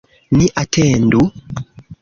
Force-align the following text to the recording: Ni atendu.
Ni 0.37 0.47
atendu. 0.61 1.21